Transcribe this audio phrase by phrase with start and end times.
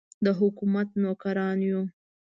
[0.25, 1.81] د حکومت نوکران یو.